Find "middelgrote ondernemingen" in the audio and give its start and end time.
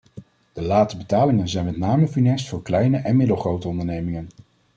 3.15-4.29